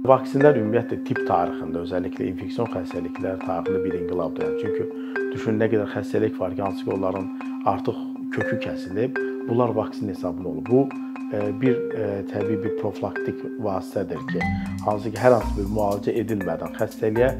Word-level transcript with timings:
Vaksinlər 0.00 0.56
ümumiyyətlə 0.56 0.96
tibb 1.04 1.26
tarixində, 1.28 1.82
özəlliklə 1.84 2.30
infeksion 2.30 2.68
xəstəliklər 2.72 3.34
tarixində 3.42 3.80
bir 3.84 3.96
inqilabdır. 3.98 4.46
Yəni 4.46 4.60
çünki 4.62 5.26
düşün 5.34 5.58
nə 5.60 5.66
qədər 5.68 5.90
xəstəlik 5.92 6.38
var 6.40 6.54
ki, 6.54 6.62
hansı 6.64 6.86
ki 6.86 6.92
onların 6.94 7.26
artıq 7.68 7.98
kökü 8.32 8.56
kəsilib, 8.64 9.20
bunlar 9.48 9.74
vaksin 9.76 10.08
hesabına 10.08 10.48
olub. 10.48 10.70
Bu 10.70 10.88
e, 11.36 11.42
bir 11.60 11.76
e, 11.76 12.08
təbii 12.32 12.56
bir 12.64 12.78
profilaktik 12.80 13.44
vasitədir 13.60 14.24
ki, 14.32 14.40
hansı 14.86 15.12
ki 15.12 15.20
hər 15.20 15.36
hansı 15.36 15.52
bir 15.58 15.68
müalicə 15.76 16.14
edilmədən 16.22 16.72
xəstəliyə 16.80 17.34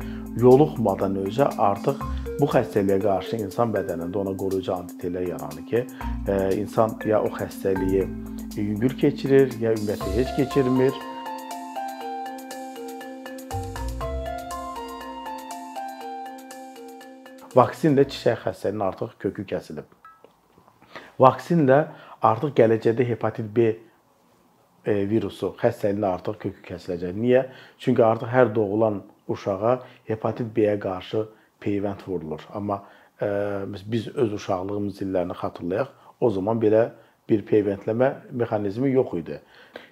yoluxmadan 0.44 1.16
öncə 1.22 1.48
artıq 1.56 2.02
bu 2.42 2.48
xəstəliyə 2.58 3.00
qarşı 3.06 3.40
insan 3.40 3.72
bədənində 3.72 4.20
ona 4.20 4.36
qoruyucu 4.36 4.74
antitellər 4.76 5.30
yaranır 5.32 5.64
ki, 5.72 5.86
e, 6.28 6.36
insan 6.60 6.92
ya 7.08 7.24
o 7.24 7.32
xəstəliyi 7.40 8.04
yüngül 8.58 8.98
keçirir, 9.00 9.56
ya 9.64 9.72
ümumiyyətlə 9.78 10.18
heç 10.20 10.36
keçirmir. 10.36 10.92
Vaksinlə 17.50 18.04
çiçək 18.06 18.44
xəstəliyinin 18.44 18.84
artıq 18.86 19.16
kökü 19.18 19.42
kəsilib. 19.50 19.88
Vaksinlə 21.18 21.78
artıq 22.22 22.52
gələcəkdə 22.60 23.06
hepatit 23.08 23.48
B 23.56 23.64
e, 23.70 24.94
virusu 25.10 25.50
xəstəliyinin 25.58 26.06
artıq 26.06 26.38
kökü 26.44 26.62
kəsiləcək. 26.68 27.18
Niyə? 27.18 27.42
Çünki 27.82 28.04
artıq 28.06 28.30
hər 28.30 28.54
doğulan 28.54 29.02
uşağa 29.26 29.80
hepatit 30.06 30.54
B-yə 30.54 30.78
qarşı 30.78 31.24
peyvənd 31.60 32.06
vurulur. 32.06 32.46
Amma 32.54 32.84
e, 33.20 33.28
biz 33.66 34.08
öz 34.14 34.32
uşaqlığımız 34.38 35.02
illərini 35.02 35.34
xatırlayaq, 35.42 35.90
o 36.20 36.30
zaman 36.30 36.62
belə 36.62 36.86
bir 37.28 37.42
peyvəndləmə 37.50 38.14
mexanizmi 38.30 38.94
yox 38.94 39.18
idi. 39.18 39.42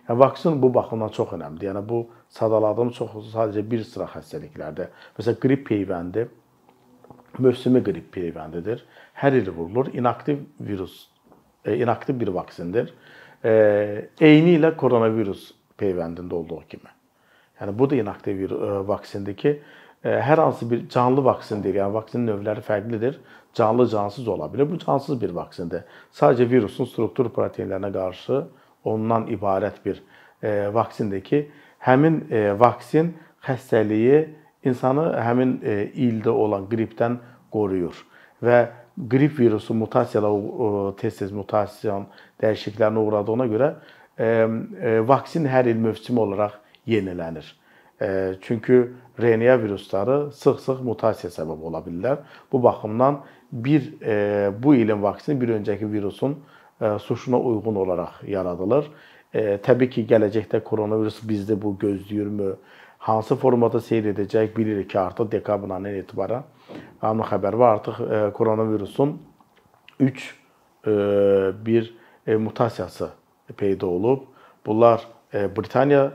Yəni 0.07 0.23
vaksin 0.23 0.63
bu 0.63 0.71
baxımdan 0.75 1.11
çox 1.11 1.35
əhəmiylidir. 1.35 1.73
Yəni 1.73 1.89
bu 1.89 2.05
sadaladığım 2.39 2.95
çox 2.95 3.19
sadəcə 3.35 3.67
bir 3.71 3.83
sıra 3.83 4.07
xəstəliklərdə. 4.15 4.93
Məsələn, 5.19 5.43
qrip 5.43 5.67
peyvəndi 5.67 6.31
mövsümi 7.43 7.83
qrip 7.85 8.11
peyvəndidir. 8.15 8.83
Hər 9.21 9.37
il 9.39 9.51
vurulur. 9.51 9.91
İnaktiv 9.95 10.45
virus, 10.61 11.09
e, 11.65 11.77
inaktiv 11.77 12.21
bir 12.21 12.33
vaksindir. 12.35 12.93
E, 13.45 13.53
eyni 14.21 14.57
ilə 14.59 14.75
koronavirus 14.77 15.53
peyvəndində 15.79 16.35
olduğu 16.35 16.63
kimi. 16.69 16.95
Yəni 17.61 17.75
bu 17.79 17.91
da 17.91 17.99
inaktiv 17.99 18.39
bir 18.39 18.55
e, 18.55 18.71
vaksindir 18.89 19.37
ki, 19.37 19.55
e, 20.05 20.09
hər 20.09 20.43
hansı 20.43 20.71
bir 20.71 20.89
canlı 20.89 21.25
vaksin 21.25 21.63
deyil. 21.65 21.81
Yəni 21.83 21.95
vaksinin 21.95 22.31
növləri 22.33 22.65
fərqlidir. 22.67 23.21
Canlı, 23.55 23.89
cansız 23.91 24.29
ola 24.29 24.47
bilər. 24.53 24.71
Bu 24.71 24.79
cansız 24.79 25.21
bir 25.21 25.35
vaksindir. 25.35 25.87
Sadəcə 26.15 26.49
virusun 26.51 26.87
struktur 26.87 27.33
proteinlərinə 27.35 27.93
qarşı 27.95 28.43
ondan 28.85 29.27
ibarət 29.33 29.81
bir 29.85 30.03
e, 30.43 30.69
vaksindir 30.75 31.25
ki, 31.25 31.47
həmin 31.85 32.21
e, 32.31 32.45
vaksin 32.59 33.15
xəstəliyi 33.47 34.21
insanı 34.65 35.13
həmin 35.23 35.59
e, 35.63 35.77
ildə 35.95 36.33
olan 36.35 36.67
qripdən 36.71 37.19
qoruyur 37.53 37.97
və 38.45 38.59
qrip 39.11 39.39
virusu 39.39 39.75
mutasiyalar 39.79 40.95
tez-tez 40.99 41.33
mutasiya 41.35 42.01
dəyişikliklərinə 42.43 43.05
uğradığına 43.05 43.47
görə 43.53 43.71
e, 44.19 44.27
e, 44.27 44.99
vaksin 45.07 45.47
hər 45.47 45.71
il 45.71 45.79
mövsümi 45.83 46.21
olaraq 46.27 46.59
yenilənir. 46.87 47.55
Çünki 48.41 48.77
RNA 49.19 49.57
virusları 49.59 50.29
sıx-sıx 50.31 50.85
mutasiya 50.87 51.33
səbəb 51.35 51.65
ola 51.67 51.81
bilirlər. 51.83 52.21
Bu 52.53 52.61
baxımdan 52.63 53.17
bir 53.53 53.89
bu 54.63 54.75
ilin 54.75 55.03
vaksini 55.03 55.41
bir 55.41 55.49
öncəki 55.57 55.93
virusun 55.93 56.37
suşuna 56.79 57.41
uyğun 57.41 57.75
olaraq 57.75 58.23
yaradılır. 58.23 58.87
Təbii 59.67 59.91
ki, 59.91 60.07
gələcəkdə 60.13 60.63
koronavirus 60.63 61.19
bizdə 61.27 61.59
bu 61.59 61.75
gözləyirmi? 61.83 62.53
Hansı 63.09 63.37
formada 63.41 63.81
seyr 63.81 64.11
edəcək 64.13 64.53
bilirik 64.57 64.91
ki, 64.93 64.99
artıq 65.01 65.31
dekabr 65.33 65.71
ayından 65.73 65.97
etibarən 66.03 66.45
hamı 67.01 67.25
xəbər 67.31 67.57
var. 67.57 67.79
Artıq 67.79 68.01
e, 68.05 68.19
koronavirusun 68.37 69.15
3 70.01 70.27
e, 70.87 70.91
bir 71.67 71.95
e, 72.27 72.37
mutasiyası 72.37 73.11
peyda 73.57 73.87
olub. 73.87 74.21
Bunlar 74.67 75.07
Britaniya 75.33 76.13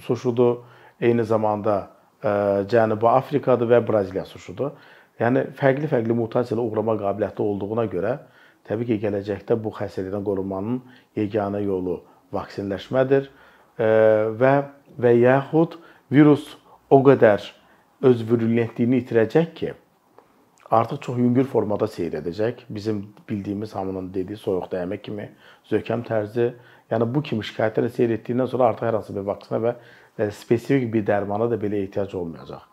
suşudur, 0.00 0.56
eyni 1.00 1.24
zamanda 1.24 1.90
Cənubi 2.68 3.08
Afrikadır 3.08 3.68
və 3.70 3.78
Braziliya 3.88 4.24
suşudur. 4.28 4.72
Yəni 5.20 5.46
fərqli-fərqli 5.56 6.12
mutasiyaya 6.16 6.64
uğrama 6.64 6.96
qabiliyyəti 7.00 7.42
olduğuna 7.42 7.84
görə 7.92 8.18
təbii 8.68 8.88
ki, 8.90 8.98
gələcəkdə 9.04 9.56
bu 9.64 9.72
xəstəlikdən 9.76 10.24
qorunmanın 10.24 10.80
yeganə 11.16 11.62
yolu 11.64 12.02
vaksinləşmədir 12.36 13.30
və 14.40 14.52
və 14.98 15.14
yaxud 15.22 15.78
virus 16.12 16.56
o 16.90 17.02
qədər 17.04 17.44
öz 18.08 18.22
virülentliyini 18.30 19.02
itirəcək 19.02 19.52
ki, 19.54 19.74
artıq 20.70 21.02
çox 21.02 21.18
yüngül 21.18 21.44
formada 21.48 21.86
seyr 21.86 22.18
edəcək. 22.20 22.64
Bizim 22.68 23.06
bildiyimiz 23.28 23.74
hamının 23.74 24.10
dediyi 24.14 24.38
soyuq 24.38 24.68
dəymə 24.72 25.00
kimi, 25.02 25.28
zökəm 25.70 26.04
tərzi, 26.06 26.52
yəni 26.92 27.08
bu 27.14 27.22
kimi 27.22 27.44
şikayətlərlə 27.44 27.92
seyr 27.92 28.14
etdiyindən 28.16 28.48
sonra 28.52 28.70
artıq 28.72 28.88
hər 28.88 28.98
hansı 29.00 29.16
bir 29.16 29.26
vaksina 29.28 29.60
və 29.64 29.74
e, 30.18 30.30
spesifik 30.30 30.92
bir 30.94 31.06
dərmana 31.06 31.50
da 31.50 31.60
belə 31.60 31.82
ehtiyac 31.84 32.14
olmayacaq. 32.16 32.64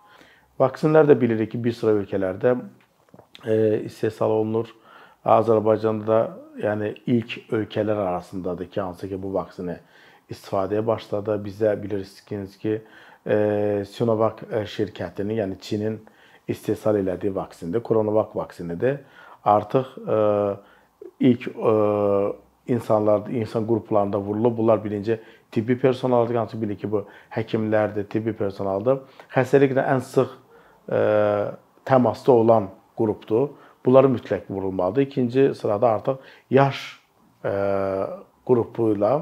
Vaksinlər 0.60 1.10
də 1.10 1.20
bilirik 1.20 1.52
ki, 1.52 1.64
bir 1.64 1.76
sıra 1.76 1.96
ölkələrdə 2.00 2.56
e, 3.44 3.56
istehsal 3.86 4.32
olunur. 4.32 4.72
Azərbaycanda 5.26 6.06
da 6.06 6.20
yəni 6.62 6.94
ilk 7.10 7.52
ölkələr 7.52 7.98
arasındadır 7.98 8.70
ki, 8.70 8.82
hansı 8.82 9.10
ki 9.10 9.18
bu 9.24 9.34
vaksini 9.34 9.80
istifadəyə 10.32 10.86
başladı. 10.86 11.40
Bizdə 11.44 11.74
bilirsiniz 11.82 12.58
ki, 12.62 12.80
Sinovac 13.26 14.44
e, 14.52 14.66
şirkətinin, 14.70 15.40
yəni 15.42 15.58
Çinin 15.62 15.98
istehsal 16.48 17.00
elədiyi 17.00 17.36
vaksindir. 17.36 17.82
Coronavac 17.84 18.36
vaksinidir. 18.36 19.00
Artıq 19.46 19.86
e, 20.08 20.18
ilk 21.20 21.48
insanlar, 22.68 23.28
insan 23.30 23.68
qruplarında 23.68 24.20
vurulub. 24.20 24.58
Bunlar 24.58 24.84
birinci 24.84 25.20
tibbi 25.52 25.78
personaldır, 25.80 26.36
hansı 26.36 26.62
bilir 26.62 26.78
ki, 26.78 26.92
bu 26.92 27.06
həkimlərdir, 27.34 28.08
tibbi 28.10 28.34
personaldır. 28.34 29.02
Xəstəliklə 29.34 29.86
ən 29.90 30.02
sıx 30.02 30.34
təmasda 31.86 32.32
olan 32.32 32.70
qrupdur. 32.98 33.50
Bunları 33.86 34.08
mütləq 34.08 34.50
vurulmalıdır. 34.50 35.02
İkinci 35.02 35.56
sırada 35.56 35.90
artıq 35.90 36.18
yaş 36.50 36.82
qrupu 38.46 38.92
ilə 38.96 39.14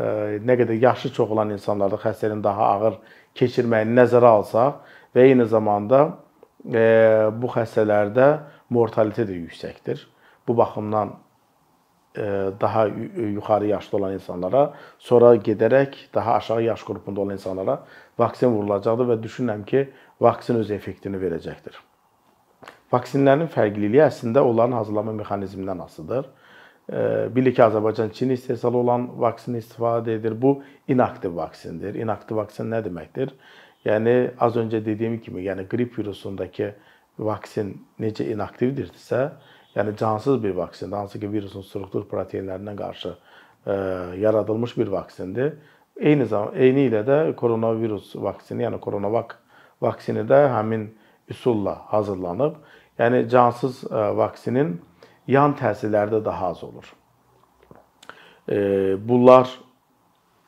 nə 0.00 0.56
qədər 0.60 0.78
yaşı 0.80 1.12
çox 1.12 1.30
olan 1.30 1.50
insanlarda 1.54 1.98
xəstəliyin 2.00 2.42
daha 2.44 2.68
ağır 2.76 3.00
keçirməyini 3.36 3.98
nəzərə 3.98 4.34
alsaq 4.40 4.94
və 5.16 5.26
eyni 5.28 5.46
zamanda 5.50 6.04
bu 6.64 7.50
xəstələrdə 7.54 8.28
mortalitet 8.70 9.28
də 9.28 9.36
yüksəkdir. 9.42 10.06
Bu 10.48 10.56
baxımdan 10.56 11.12
daha 12.60 12.86
yuxarı 12.86 13.66
yaşlı 13.66 13.98
olan 13.98 14.12
insanlara, 14.16 14.72
sonra 14.98 15.34
gedərək 15.36 15.94
daha 16.14 16.34
aşağı 16.34 16.62
yaş 16.62 16.82
qrupunda 16.84 17.20
olan 17.20 17.38
insanlara 17.38 17.76
vaksin 18.18 18.50
vurulacaqdır 18.50 19.12
və 19.12 19.20
düşünürəm 19.22 19.62
ki, 19.64 19.84
vaksin 20.20 20.58
öz 20.58 20.70
effektini 20.74 21.20
verəcəkdir. 21.22 21.76
Vaksinlərin 22.90 23.46
fərqliliyi 23.46 24.02
əslində 24.08 24.42
onların 24.42 24.74
hazırlanma 24.80 25.12
mexanizmindən 25.20 25.84
asılıdır. 25.84 26.26
Bilir 26.90 27.54
ki, 27.54 27.62
Azərbaycan 27.62 28.10
Çin 28.12 28.30
istehsalı 28.34 28.78
olan 28.78 29.08
vaksin 29.20 29.54
istifadə 29.54 30.16
edir. 30.18 30.34
Bu 30.42 30.62
inaktiv 30.88 31.36
vaksindir. 31.36 31.94
İnaktiv 31.94 32.36
vaksin 32.36 32.70
nə 32.72 32.80
deməkdir? 32.82 33.30
Yəni 33.86 34.14
az 34.42 34.58
öncə 34.60 34.80
dediyim 34.84 35.20
kimi, 35.22 35.44
yəni 35.46 35.68
qrip 35.70 35.94
virusundakı 35.98 36.72
vaksin 37.18 37.72
necə 38.00 38.26
inaktivdirsə, 38.32 39.20
yəni 39.76 39.94
cansız 39.96 40.42
bir 40.42 40.56
vaksindir, 40.56 40.96
hansı 40.96 41.20
ki 41.20 41.30
virusun 41.32 41.64
struktur 41.64 42.04
proteinlərinə 42.10 42.74
qarşı 42.76 43.14
ə, 43.14 43.76
yaradılmış 44.20 44.76
bir 44.78 44.90
vaksindir. 44.92 45.54
Eyni 45.96 46.26
zaman 46.26 46.56
eyni 46.56 46.88
ilə 46.90 47.04
də 47.06 47.18
koronavirus 47.36 48.16
vaksini, 48.16 48.66
yəni 48.66 48.80
Coronavac 48.82 49.36
vaksini 49.80 50.26
də 50.28 50.46
həmin 50.56 50.90
üsulla 51.30 51.78
hazırlanıb. 51.94 52.58
Yəni 52.98 53.28
cansız 53.32 53.84
ə, 53.86 54.10
vaksinin 54.16 54.80
yan 55.26 55.56
təsirləri 55.58 56.16
də 56.16 56.24
daha 56.24 56.52
az 56.54 56.62
olur. 56.64 56.86
Bunlar 59.06 59.50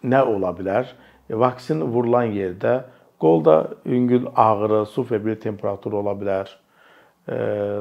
nə 0.02 0.22
ola 0.26 0.52
bilər? 0.56 0.90
E, 1.30 1.36
vaksin 1.38 1.82
vurulan 1.92 2.32
yerdə 2.34 2.82
qolda 3.22 3.74
yüngül 3.86 4.26
ağrı, 4.36 4.86
su 4.86 5.04
febri 5.06 5.38
temperaturu 5.40 6.00
ola 6.02 6.14
bilər. 6.18 6.50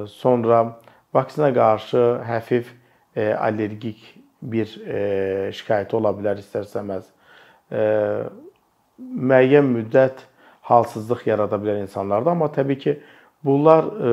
Sonra 0.07 0.77
vaksina 1.13 1.49
qarşı 1.53 2.01
həfif 2.27 2.67
e, 3.15 3.33
allergik 3.33 4.03
bir 4.41 4.69
e, 4.85 5.49
şikayət 5.57 5.95
ola 5.97 6.11
bilər 6.13 6.37
istərsəməz. 6.43 7.09
Müəyyən 9.01 9.65
müddət 9.65 10.21
halsızlıq 10.69 11.25
yarada 11.25 11.57
bilər 11.57 11.81
insanlarda, 11.81 12.35
amma 12.35 12.51
təbii 12.53 12.77
ki, 12.77 12.93
Bunlar 13.45 13.87
e, 13.89 14.11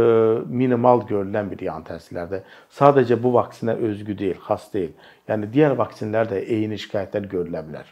minimal 0.49 1.03
görülən 1.09 1.51
bir 1.51 1.61
yan 1.67 1.85
təsirlərdir. 1.85 2.47
Sadəcə 2.73 3.19
bu 3.23 3.35
vaksinə 3.35 3.75
özgü 3.89 4.17
deyil, 4.19 4.39
xas 4.47 4.71
deyil. 4.73 4.95
Yəni 5.29 5.51
digər 5.53 5.77
vaksinlər 5.77 6.31
də 6.31 6.41
eyni 6.57 6.79
şikayətlər 6.81 7.29
görülə 7.29 7.65
bilər. 7.67 7.91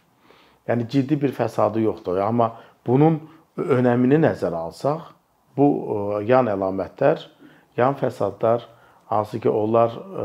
Yəni 0.68 0.88
ciddi 0.88 1.20
bir 1.22 1.34
fəsadı 1.36 1.82
yoxdur. 1.84 2.22
Amma 2.24 2.54
bunun 2.86 3.20
önəmini 3.56 4.22
nəzərə 4.24 4.64
alsaq, 4.68 5.12
bu 5.56 5.66
e, 5.66 6.24
yan 6.30 6.48
əlamətlər, 6.52 7.28
yan 7.76 8.00
fəsadlar 8.00 8.64
hansı 9.06 9.40
ki 9.40 9.50
onlar 9.52 9.92
ə, 9.94 10.24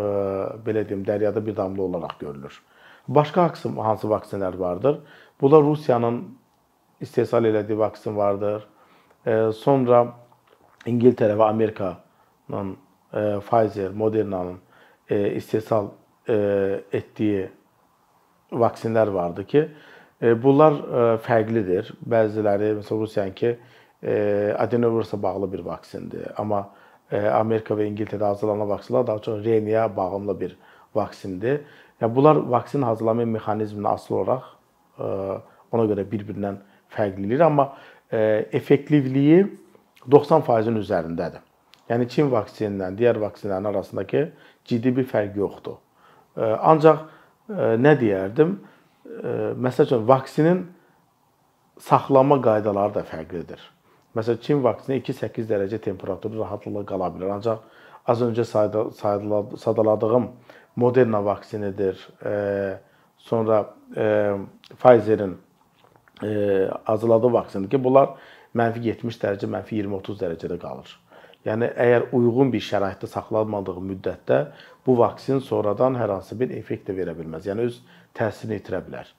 belə 0.66 0.84
deyim, 0.88 1.04
dəryada 1.06 1.44
bir 1.46 1.56
damla 1.58 1.84
olaraq 1.84 2.16
görülür. 2.20 2.56
Başqa 3.08 3.50
hansı 3.78 4.08
vaksinlər 4.08 4.58
vardır? 4.60 5.02
Bu 5.42 5.52
da 5.52 5.60
Rusiyanın 5.62 6.24
istehsal 7.02 7.46
elədiyi 7.46 7.78
vaksin 7.78 8.18
vardır. 8.18 8.66
E, 9.26 9.52
sonra 9.52 10.14
İngiltərə 10.90 11.36
və 11.38 11.48
Amerikanın 11.52 12.76
e, 13.14 13.40
Pfizer, 13.46 13.92
Moderna'nın 13.94 14.58
e, 15.10 15.34
istehsal 15.38 15.92
e, 16.30 16.36
etdiyi 16.92 17.50
vaksinlər 18.52 19.14
vardı 19.14 19.46
ki, 19.48 19.66
e, 20.22 20.34
bunlar 20.44 20.80
e, 20.80 21.04
fərqlidir. 21.26 21.94
Bəziləri, 22.10 22.74
məsələn 22.80 23.04
Rusiyanınki 23.04 23.52
e, 23.54 24.16
adenovirusla 24.58 25.22
bağlı 25.24 25.52
bir 25.54 25.66
vaksindir, 25.66 26.32
amma 26.42 26.66
e, 27.12 27.20
Amerika 27.28 27.78
və 27.78 27.86
İngiltərədə 27.92 28.34
hazırlanan 28.34 28.72
vaksinlər 28.74 29.08
daha 29.08 29.22
çox 29.22 29.46
RNA 29.46 29.86
bağımlı 29.96 30.40
bir 30.42 30.58
vaksindir. 30.96 31.62
Yəni 32.02 32.16
bunlar 32.16 32.42
vaksin 32.50 32.82
hazırlama 32.82 33.30
mexanizminə 33.38 33.94
asılı 33.94 34.18
olaraq 34.24 34.52
e, 34.98 35.08
ona 35.72 35.88
görə 35.94 36.10
bir-birindən 36.10 36.58
fərqlidir, 36.92 37.44
amma 37.46 37.76
e, 38.12 38.48
effektivliyi 38.58 39.46
90%-in 40.10 40.80
üzərindədir. 40.82 41.44
Yəni 41.92 42.08
Çin 42.10 42.30
vaksinindən 42.32 42.96
digər 42.98 43.20
vaksinlərin 43.22 43.68
arasındakı 43.72 44.28
ciddi 44.66 44.94
bir 44.96 45.08
fərq 45.10 45.38
yoxdur. 45.38 45.82
E, 46.38 46.46
ancaq 46.46 47.04
nə 47.52 47.96
deyərdim? 48.00 48.56
Məsəl 49.60 49.90
üçün 49.90 50.08
vaksinin 50.08 50.64
saxlama 51.82 52.38
qaydaları 52.42 52.96
da 52.96 53.04
fərqlidir. 53.08 53.62
Məsələn, 54.16 54.40
Çin 54.44 54.64
vaksini 54.64 55.02
2-8 55.02 55.48
dərəcə 55.50 55.82
temperaturda 55.84 56.44
rahatlıqla 56.44 56.84
qala 56.88 57.10
bilər. 57.14 57.36
Ancaq 57.38 57.60
az 58.12 58.24
öncə 58.26 58.46
sadaladığım 58.46 60.32
Moderna 60.76 61.26
vaksinidir. 61.26 62.00
Sonra 63.18 63.66
Pfizer-in 64.80 65.38
hazırladığı 66.84 67.34
vaksindir 67.34 67.70
ki, 67.70 67.84
bunlar 67.84 68.10
mənfi 68.58 68.84
70 68.90 69.18
dərəcə, 69.22 69.50
mənfi 69.52 69.80
20-30 69.82 70.20
dərəcədə 70.22 70.60
qalır. 70.62 70.92
Yəni 71.48 71.72
əgər 71.74 72.12
uyğun 72.14 72.52
bir 72.54 72.62
şəraitdə 72.62 73.08
saxlanmadığı 73.10 73.82
müddətdə 73.82 74.40
bu 74.86 74.98
vaksin 75.00 75.42
sonradan 75.42 75.96
hər 75.98 76.14
hansı 76.18 76.38
bir 76.38 76.54
effekt 76.54 76.90
də 76.90 76.94
verə 77.00 77.16
bilməz. 77.18 77.48
Yəni 77.50 77.66
öz 77.66 77.80
təsirini 78.18 78.60
itirə 78.62 78.84
bilər. 78.86 79.10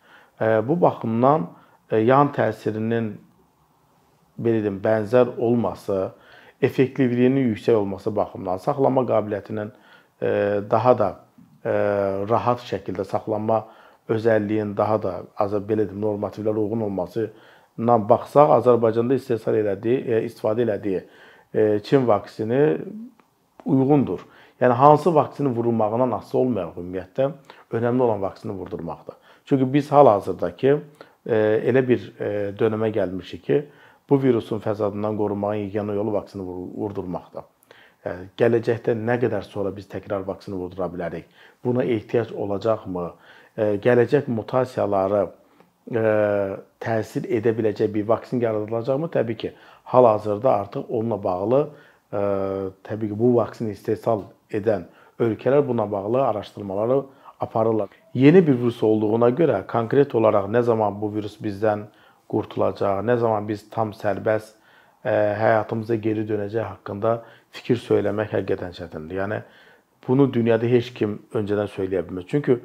Bu 0.67 0.76
baxımdan 0.81 1.49
yan 1.99 2.31
təsirinin 2.37 3.12
belə 4.38 4.62
deyim, 4.62 4.79
bənzər 4.84 5.35
olması, 5.37 6.12
effektivliyinin 6.62 7.50
yüksək 7.52 7.75
olması 7.75 8.14
baxımından 8.17 8.62
saxlama 8.62 9.02
qabiliyyətinin 9.08 9.73
daha 10.70 10.99
da 10.99 11.11
rahat 12.31 12.62
şəkildə 12.69 13.05
saxlanma 13.11 13.64
özəlliyin 14.11 14.76
daha 14.76 15.02
da 15.02 15.12
az 15.43 15.55
belə 15.58 15.88
deyim, 15.88 16.00
normativlərə 16.02 16.62
uyğun 16.62 16.87
olmasına 17.78 18.08
baxsaq, 18.08 18.50
Azərbaycanda 18.50 19.14
istehsal 19.14 19.54
elədiyi, 19.54 20.04
e, 20.06 20.24
istifadə 20.26 20.62
elədiyi 20.62 21.04
e, 21.54 21.80
Çin 21.84 22.06
vaksini 22.06 22.78
uyğundur. 23.64 24.20
Yəni 24.60 24.72
hansı 24.72 25.14
vaksini 25.14 25.48
vurulmağından 25.48 26.10
asılı 26.19 26.40
olmayaraq 26.40 26.76
ümumiyyətlə 26.76 27.32
önəmli 27.72 28.02
olan 28.02 28.22
vaksini 28.22 28.52
vurdurmaqdır. 28.52 29.14
Çünki 29.44 29.72
biz 29.72 29.92
hal-hazırdakı 29.92 30.80
e, 31.26 31.36
elə 31.70 31.88
bir 31.88 32.12
dönəmə 32.58 32.92
gəlmişik 32.92 33.44
ki, 33.44 33.64
bu 34.10 34.22
virusun 34.22 34.60
fəsadından 34.60 35.16
qorunmağın 35.16 35.66
yeganə 35.66 35.94
yolu 35.94 36.12
vaksini 36.12 36.42
vurdurmaqdır. 36.42 37.42
Yəni 38.04 38.28
gələcəkdə 38.38 38.94
nə 38.98 39.18
qədər 39.22 39.42
sonra 39.42 39.76
biz 39.76 39.86
təkrar 39.88 40.26
vaksini 40.26 40.54
vurdura 40.54 40.86
bilərik? 40.86 41.25
Buna 41.64 41.84
ehtiyac 41.84 42.32
olacaqmı? 42.32 43.12
gələcək 43.56 44.28
mutasiyaları 44.28 45.26
təsir 45.90 47.26
edə 47.26 47.52
biləcək 47.58 47.90
bir 47.94 48.06
vaksin 48.08 48.40
yaradılacaqmı? 48.40 49.08
Təbii 49.11 49.37
ki, 49.37 49.52
hal-hazırda 49.84 50.52
artıq 50.52 50.84
onunla 50.88 51.23
bağlı 51.25 51.69
təbii 52.84 53.08
ki, 53.08 53.19
bu 53.19 53.34
vaksini 53.37 53.73
istehsal 53.73 54.23
edən 54.50 54.87
ölkələr 55.19 55.67
buna 55.69 55.90
bağlı 55.93 56.25
araşdırmaları 56.26 57.02
aparırlar. 57.40 57.88
Yeni 58.14 58.46
bir 58.46 58.58
virus 58.58 58.82
olduğuna 58.82 59.31
görə 59.31 59.67
konkret 59.67 60.14
olaraq 60.14 60.46
nə 60.50 60.62
zaman 60.62 61.00
bu 61.00 61.14
virus 61.14 61.38
bizdən 61.40 61.87
qurtulacaq, 62.28 63.02
nə 63.02 63.17
zaman 63.19 63.49
biz 63.49 63.64
tam 63.70 63.90
sərbəst 63.90 64.55
həyatımıza 65.02 65.94
geri 65.99 66.23
dönəcək 66.28 66.62
haqqında 66.62 67.23
fikir 67.50 67.81
söyləmək 67.82 68.31
həqiqətən 68.37 68.76
çətindir. 68.76 69.19
Yəni 69.19 69.40
bunu 70.06 70.28
dünyada 70.32 70.67
heç 70.67 70.93
kim 70.94 71.19
öncədən 71.35 71.69
söyləyə 71.75 72.05
bilməz. 72.06 72.28
Çünki 72.31 72.58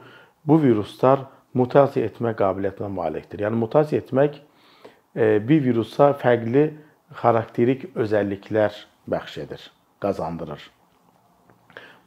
bu 0.46 0.62
viruslar 0.62 1.26
mutasiya 1.58 2.08
etmə 2.10 2.34
qabiliyyətinə 2.38 2.90
malikdir. 2.94 3.44
Yəni 3.46 3.60
mutasiya 3.60 4.02
etmək 4.04 4.38
e, 5.16 5.38
bir 5.48 5.64
virusa 5.66 6.12
fərqli 6.22 6.70
xarakterik 7.22 7.88
özəlliklər 7.96 8.76
bəxş 9.10 9.40
edir, 9.46 9.62
qazandırır. 10.04 10.62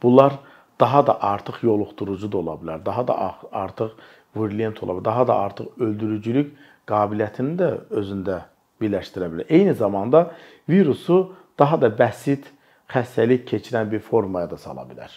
Bunlar 0.02 0.38
daha 0.80 1.06
da 1.06 1.18
artıq 1.22 1.62
yoluxdurucu 1.62 2.32
da 2.32 2.38
ola 2.38 2.56
bilər, 2.60 2.84
daha 2.84 3.06
da 3.08 3.16
artıq 3.52 3.92
virulent 4.36 4.82
ola 4.82 4.96
bilər, 4.96 5.04
daha 5.04 5.26
da 5.28 5.38
artıq 5.46 5.80
öldürücülük 5.80 6.54
qabiliyyətini 6.88 7.56
də 7.60 7.70
özündə 8.00 8.38
birləşdirə 8.80 9.28
bilər. 9.32 9.48
Eyni 9.48 9.74
zamanda 9.74 10.30
virusu 10.68 11.32
daha 11.58 11.80
da 11.80 11.90
bəsit 11.92 12.48
xəstəlik 12.90 13.44
keçirən 13.48 13.90
bir 13.90 14.00
formaya 14.04 14.50
da 14.50 14.58
sala 14.58 14.86
bilər. 14.88 15.12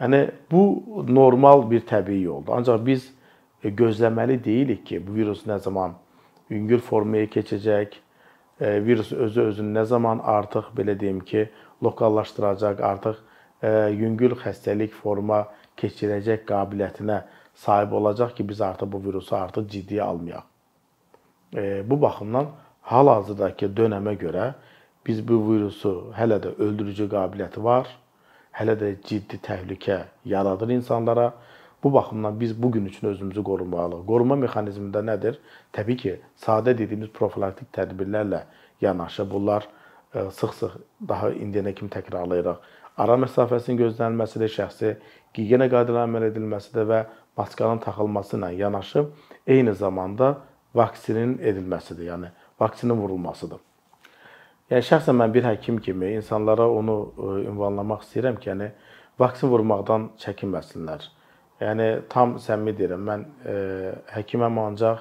Yəni 0.00 0.26
bu 0.50 0.62
normal 1.08 1.64
bir 1.70 1.86
təbii 1.88 2.26
yoldur. 2.26 2.58
Ancaq 2.58 2.82
biz 2.86 3.08
gözləməli 3.62 4.38
deyilik 4.44 4.84
ki, 4.86 5.00
bu 5.06 5.14
virus 5.14 5.46
nə 5.46 5.58
zaman 5.62 5.96
yüngül 6.50 6.80
formaya 6.80 7.26
keçəcək, 7.30 7.96
e, 8.60 8.84
virus 8.84 9.12
özü 9.12 9.48
özünü 9.50 9.78
nə 9.78 9.84
zaman 9.84 10.20
artıq 10.24 10.72
belə 10.76 10.98
deyim 11.00 11.20
ki, 11.20 11.48
lokallaşdıracaq, 11.82 12.82
artıq 12.82 13.16
e, 13.62 13.70
yüngül 13.96 14.36
xəstəlik 14.42 14.94
forma 14.94 15.44
keçirəcək 15.76 16.46
qabiliyyətinə 16.48 17.22
sahib 17.54 17.92
olacaq 17.92 18.36
ki, 18.36 18.48
biz 18.48 18.60
artıq 18.60 18.92
bu 18.92 19.02
virusu 19.08 19.36
artıq 19.36 19.68
ciddiyə 19.72 20.02
almayaq. 20.02 20.44
Bu 21.86 21.96
baxımdan 22.02 22.48
hal-hazırdakı 22.90 23.70
dönəmə 23.76 24.16
görə 24.20 24.50
biz 25.06 25.22
bu 25.28 25.38
virusu 25.46 25.92
hələ 26.18 26.36
də 26.42 26.50
öldürücü 26.60 27.06
qabiliyyəti 27.08 27.62
var 27.64 27.86
hələ 28.56 28.76
də 28.80 28.92
ciddi 29.04 29.38
təhlükə 29.44 30.02
yaradır 30.24 30.72
insanlara. 30.76 31.32
Bu 31.86 31.92
baxımdan 31.92 32.40
biz 32.40 32.62
bu 32.62 32.72
gün 32.72 32.84
üçün 32.84 33.06
özümüzü 33.06 33.42
qorumalıyıq. 33.46 34.00
Qoruma 34.08 34.34
mexanizmində 34.34 35.04
nədir? 35.06 35.36
Təbii 35.76 35.96
ki, 35.96 36.14
sadə 36.34 36.72
dediyimiz 36.74 37.12
profilaktik 37.14 37.68
tədbirlərlə 37.76 38.40
yanaşı 38.80 39.26
bunlar 39.30 39.68
e, 40.14 40.24
sıx-sıx 40.38 40.72
daha 41.08 41.30
indiyənə 41.30 41.74
kimi 41.78 41.92
təkrarlayırıq. 41.94 42.58
Ara 42.98 43.14
məsafəsinin 43.22 43.78
gözlənilməsidir, 43.84 44.50
şəxsi 44.56 44.92
gigiyena 45.38 45.70
qaydalarına 45.70 46.10
əməl 46.10 46.26
edilməsidir 46.32 46.90
və 46.90 47.00
maskanın 47.38 47.78
taxılması 47.86 48.34
ilə 48.40 48.50
yanaşı 48.64 49.06
eyni 49.46 49.74
zamanda 49.78 50.32
vaksinin 50.74 51.38
edilməsidir, 51.38 52.10
yəni 52.10 52.34
vaksinin 52.60 52.98
vurulmasıdır. 52.98 53.62
Yəni 54.74 54.90
şəxsən 54.90 55.22
mən 55.22 55.38
bir 55.38 55.46
həkim 55.52 55.78
kimi 55.78 56.16
insanlara 56.18 56.66
onu 56.80 56.98
e, 57.14 57.36
ünvanlamaq 57.52 58.02
istəyirəm 58.08 58.42
ki, 58.42 58.50
yəni 58.56 58.72
vaksin 59.22 59.54
vurmaqdan 59.54 60.16
çəkinməsinlər. 60.26 61.12
Yəni 61.60 61.88
tam 62.12 62.36
səmimi 62.42 62.74
deyirəm, 62.76 63.04
mən 63.08 63.22
e, 63.48 63.54
həkiməm 64.12 64.58
ancaq 64.60 64.98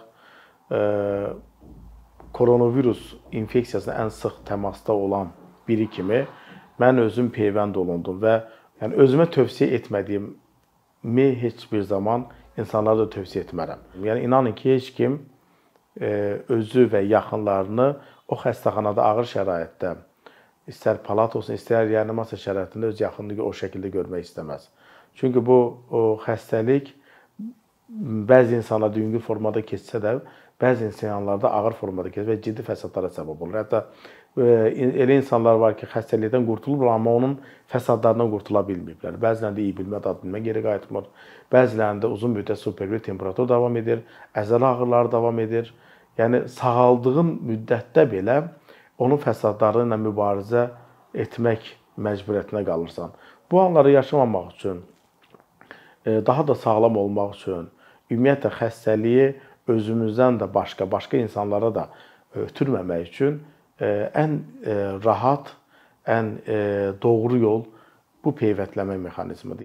e, 0.72 0.80
koronavirus 2.36 3.02
infeksiyasına 3.36 3.98
ən 4.06 4.12
sıx 4.16 4.40
təmasda 4.48 4.96
olan 4.96 5.34
biri 5.68 5.90
kimi 5.92 6.24
mən 6.80 7.02
özüm 7.04 7.28
peyvənd 7.36 7.76
olundum 7.80 8.22
və 8.24 8.38
yəni 8.82 9.00
özümə 9.04 9.28
tövsiyə 9.36 9.76
etmədiyimi 9.80 11.28
heç 11.44 11.68
bir 11.72 11.84
zaman 11.92 12.28
insanlara 12.58 13.04
da 13.04 13.10
tövsiyə 13.18 13.44
etmərəm. 13.46 13.84
Yəni 14.04 14.24
inanın 14.30 14.56
ki, 14.56 14.74
heç 14.76 14.92
kim 14.96 15.20
e, 16.00 16.40
özü 16.50 16.88
və 16.92 17.04
yaxınlarını 17.08 17.90
o 18.32 18.40
xəstəxanada 18.40 19.04
ağır 19.12 19.28
şəraitdə 19.32 19.96
istər 20.72 21.04
palat 21.04 21.36
olsun, 21.36 21.60
istər 21.60 21.86
reanimasiya 21.90 22.40
şəraitində 22.48 22.92
öz 22.94 23.02
yaxınlığı 23.04 23.44
o 23.44 23.52
şəkildə 23.54 23.92
görmək 23.94 24.26
istəməz. 24.30 24.70
Çünki 25.16 25.46
bu 25.46 25.58
o 25.92 26.02
xəstəlik 26.26 26.92
bəzi 28.30 28.58
insanlarda 28.60 29.00
yüngül 29.00 29.22
formada 29.24 29.62
keçsə 29.64 30.02
də, 30.04 30.18
bəzi 30.62 30.90
insanlarda 30.90 31.52
ağır 31.52 31.76
formada 31.80 32.10
keçir 32.10 32.28
və 32.30 32.38
ciddi 32.42 32.64
fəsadlara 32.66 33.12
səbəb 33.14 33.44
olur. 33.44 33.58
Hətta 33.62 33.86
elə 34.36 35.16
insanlar 35.16 35.60
var 35.60 35.78
ki, 35.80 35.88
xəstəlikdən 35.92 36.46
qurtulublar, 36.48 36.96
amma 36.96 37.14
onun 37.20 37.36
fəsadlarından 37.72 38.32
qurtula 38.34 38.66
bilməyiblər. 38.68 39.20
Bəzilərində 39.22 39.64
iyi 39.64 39.76
bilmə, 39.78 40.02
dad 40.04 40.20
bilmə 40.24 40.42
geri 40.44 40.64
qayıtmır. 40.66 41.08
Bəzilərində 41.54 42.12
uzun 42.12 42.36
müddət 42.36 42.60
superli 42.60 43.00
temperatur 43.04 43.48
davam 43.48 43.78
edir, 43.80 44.04
əzələ 44.36 44.74
ağrıları 44.74 45.12
davam 45.12 45.40
edir. 45.40 45.72
Yəni 46.20 46.46
sağaldığın 46.52 47.32
müddətdə 47.52 48.08
belə 48.12 48.42
onun 48.98 49.20
fəsadları 49.20 49.86
ilə 49.88 50.00
mübarizə 50.00 50.68
etmək 51.16 51.72
məcburiyyətinə 52.00 52.64
qalırsan. 52.68 53.16
Bu 53.52 53.62
anları 53.62 53.92
yaşamamaq 53.92 54.52
üçün, 54.56 54.82
e, 54.82 54.95
daha 56.06 56.48
da 56.48 56.56
sağlam 56.56 56.98
olmaq 56.98 57.36
üçün, 57.36 57.70
ümumiyyətlə 58.12 58.52
xəstəliyi 58.60 59.28
özümüzdən 59.68 60.40
də 60.42 60.50
başqa, 60.54 60.86
başqa 60.92 61.18
insanlara 61.18 61.72
da 61.76 61.88
ötürməmək 62.38 63.08
üçün 63.10 63.40
ən 63.82 64.40
rahat, 65.06 65.54
ən 66.06 66.36
doğru 67.02 67.42
yol 67.42 67.64
bu 68.24 68.36
peyvəndləmə 68.38 68.98
mexanizmidir. 69.08 69.65